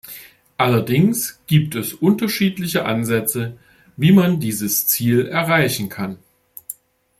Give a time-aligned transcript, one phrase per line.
[0.57, 3.59] Allerdings gibt es unterschiedliche Ansätze,
[3.97, 6.17] wie man dieses Ziel erreichen kann.